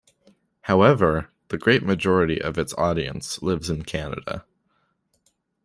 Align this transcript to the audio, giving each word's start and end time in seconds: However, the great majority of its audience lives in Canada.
However, 0.61 1.29
the 1.49 1.59
great 1.59 1.83
majority 1.83 2.41
of 2.41 2.57
its 2.57 2.73
audience 2.75 3.39
lives 3.43 3.69
in 3.69 3.83
Canada. 3.83 4.43